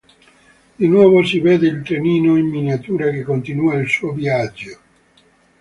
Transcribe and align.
Di 0.79 0.87
nuovo 0.87 1.23
si 1.23 1.39
vede 1.41 1.67
il 1.67 1.83
trenino 1.83 2.35
in 2.35 2.47
miniatura 2.47 3.11
che 3.11 3.21
continua 3.21 3.75
il 3.75 3.87
suo 3.87 4.13
viaggio. 4.13 4.79